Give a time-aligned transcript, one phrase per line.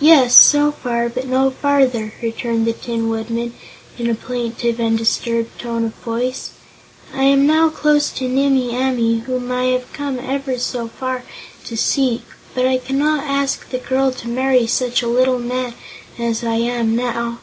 [0.00, 3.54] "Yes; so far, but no farther," returned the Tin Woodman
[4.00, 6.50] in a plaintive and disturbed tone of voice.
[7.14, 11.22] "I am now close to Nimmie Amee, whom I have come ever so far
[11.66, 12.22] to seek,
[12.52, 15.74] but I cannot ask the girl to marry such a little man
[16.18, 17.38] as I am now."